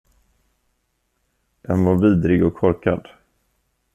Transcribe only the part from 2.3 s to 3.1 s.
och korkad.